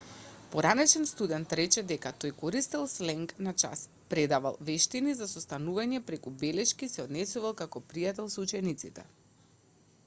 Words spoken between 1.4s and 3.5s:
рече дека тој користел сленг